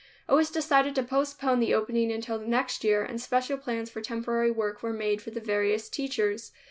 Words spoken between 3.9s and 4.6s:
for temporary